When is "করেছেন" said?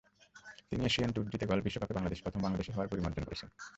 3.27-3.49